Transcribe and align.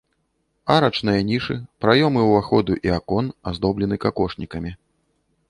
Арачныя 0.75 1.21
нішы, 1.31 1.57
праёмы 1.85 2.23
ўваходу 2.29 2.79
і 2.89 2.95
акон 2.97 3.25
аздоблены 3.53 3.95
какошнікамі. 4.09 4.75